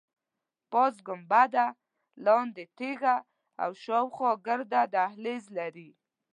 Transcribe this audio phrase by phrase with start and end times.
[0.71, 1.65] پاس ګنبده،
[2.25, 3.15] لاندې تیږه
[3.63, 5.89] او شاخوا ګرد دهلیز لري.